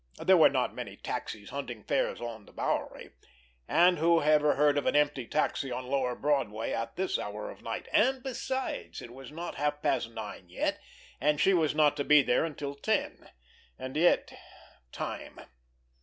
[0.17, 3.11] There were not many taxis hunting fares on the Bowery,
[3.67, 7.61] and who ever heard of an empty taxi on Lower Broadway at this hour of
[7.61, 7.87] night!
[7.93, 10.79] And, besides, it was not half past nine yet,
[11.19, 13.29] and she was not to be there until ten.
[13.77, 15.39] And yet—time!